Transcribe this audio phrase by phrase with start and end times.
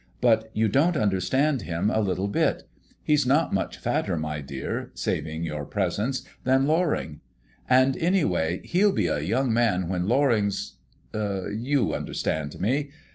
[0.19, 2.63] But you don't understand him a little bit.
[3.03, 7.19] He's not much fatter, my dear, saving your presence, than Loring;
[7.69, 10.77] and, any way, he'll be a young man when Loring's
[11.13, 12.89] you understand me.